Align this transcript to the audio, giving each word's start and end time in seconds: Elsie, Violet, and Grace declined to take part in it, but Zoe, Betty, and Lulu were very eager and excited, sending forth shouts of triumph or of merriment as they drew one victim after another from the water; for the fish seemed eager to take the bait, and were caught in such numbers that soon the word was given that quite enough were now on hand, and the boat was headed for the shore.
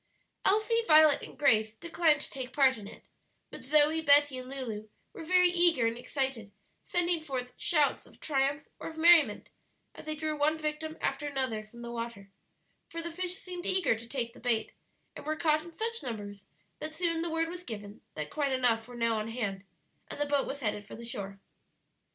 Elsie, 0.43 0.81
Violet, 0.87 1.21
and 1.21 1.37
Grace 1.37 1.75
declined 1.75 2.21
to 2.21 2.29
take 2.31 2.51
part 2.53 2.75
in 2.75 2.87
it, 2.87 3.03
but 3.51 3.63
Zoe, 3.63 4.01
Betty, 4.01 4.39
and 4.39 4.49
Lulu 4.49 4.89
were 5.13 5.23
very 5.23 5.49
eager 5.49 5.85
and 5.85 5.95
excited, 5.95 6.51
sending 6.83 7.21
forth 7.21 7.53
shouts 7.55 8.07
of 8.07 8.19
triumph 8.19 8.67
or 8.79 8.89
of 8.89 8.97
merriment 8.97 9.51
as 9.93 10.07
they 10.07 10.15
drew 10.15 10.35
one 10.35 10.57
victim 10.57 10.97
after 11.01 11.27
another 11.27 11.63
from 11.63 11.83
the 11.83 11.91
water; 11.91 12.31
for 12.89 13.03
the 13.03 13.11
fish 13.11 13.35
seemed 13.35 13.67
eager 13.67 13.93
to 13.95 14.07
take 14.07 14.33
the 14.33 14.39
bait, 14.39 14.71
and 15.15 15.23
were 15.23 15.35
caught 15.35 15.63
in 15.63 15.71
such 15.71 16.01
numbers 16.01 16.47
that 16.79 16.95
soon 16.95 17.21
the 17.21 17.29
word 17.29 17.47
was 17.47 17.61
given 17.61 18.01
that 18.15 18.31
quite 18.31 18.51
enough 18.53 18.87
were 18.87 18.95
now 18.95 19.19
on 19.19 19.27
hand, 19.27 19.63
and 20.07 20.19
the 20.19 20.25
boat 20.25 20.47
was 20.47 20.61
headed 20.61 20.87
for 20.87 20.95
the 20.95 21.05
shore. 21.05 21.39